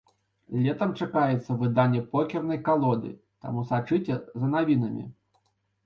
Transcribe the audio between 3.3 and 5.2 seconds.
таму сачыце за навінамі!